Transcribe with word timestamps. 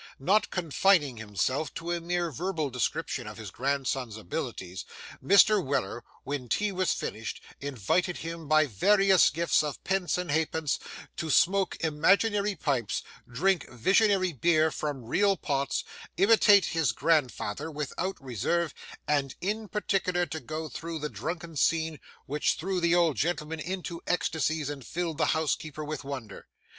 Not 0.17 0.49
confining 0.49 1.17
himself 1.17 1.71
to 1.75 1.91
a 1.91 2.01
mere 2.01 2.31
verbal 2.31 2.71
description 2.71 3.27
of 3.27 3.37
his 3.37 3.51
grandson's 3.51 4.17
abilities, 4.17 4.83
Mr. 5.23 5.63
Weller, 5.63 6.03
when 6.23 6.49
tea 6.49 6.71
was 6.71 6.91
finished, 6.91 7.39
invited 7.59 8.17
him 8.17 8.47
by 8.47 8.65
various 8.65 9.29
gifts 9.29 9.61
of 9.61 9.83
pence 9.83 10.17
and 10.17 10.31
halfpence 10.31 10.79
to 11.17 11.29
smoke 11.29 11.77
imaginary 11.81 12.55
pipes, 12.55 13.03
drink 13.31 13.69
visionary 13.69 14.33
beer 14.33 14.71
from 14.71 15.05
real 15.05 15.37
pots, 15.37 15.83
imitate 16.17 16.65
his 16.65 16.93
grandfather 16.93 17.69
without 17.69 18.19
reserve, 18.19 18.73
and 19.07 19.35
in 19.39 19.67
particular 19.67 20.25
to 20.25 20.39
go 20.39 20.67
through 20.67 20.97
the 20.97 21.09
drunken 21.09 21.55
scene, 21.55 21.99
which 22.25 22.55
threw 22.55 22.79
the 22.79 22.95
old 22.95 23.17
gentleman 23.17 23.59
into 23.59 24.01
ecstasies 24.07 24.67
and 24.67 24.83
filled 24.83 25.19
the 25.19 25.27
housekeeper 25.37 25.85
with 25.85 26.03
wonder. 26.03 26.47